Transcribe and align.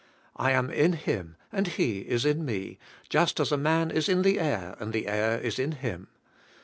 I 0.35 0.49
am 0.53 0.71
in 0.71 0.93
Him 0.93 1.35
and 1.51 1.67
He 1.67 1.99
is 1.99 2.25
in 2.25 2.43
me 2.43 2.79
just 3.07 3.39
as 3.39 3.51
a 3.51 3.55
man 3.55 3.91
is 3.91 4.09
in 4.09 4.23
the 4.23 4.39
air 4.39 4.75
and 4.79 4.93
the 4.93 5.05
air 5.05 5.37
is 5.39 5.59
in 5.59 5.73
him. 5.73 6.07